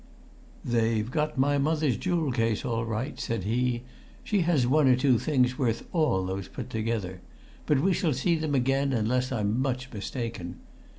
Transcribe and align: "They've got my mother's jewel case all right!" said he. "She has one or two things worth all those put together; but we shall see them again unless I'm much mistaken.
"They've 0.65 1.11
got 1.11 1.37
my 1.37 1.59
mother's 1.59 1.95
jewel 1.95 2.31
case 2.31 2.65
all 2.65 2.85
right!" 2.85 3.19
said 3.19 3.43
he. 3.43 3.83
"She 4.23 4.39
has 4.39 4.65
one 4.65 4.87
or 4.87 4.95
two 4.95 5.19
things 5.19 5.59
worth 5.59 5.85
all 5.91 6.25
those 6.25 6.47
put 6.47 6.71
together; 6.71 7.21
but 7.67 7.81
we 7.81 7.93
shall 7.93 8.13
see 8.13 8.35
them 8.35 8.55
again 8.55 8.93
unless 8.93 9.31
I'm 9.31 9.61
much 9.61 9.93
mistaken. 9.93 10.55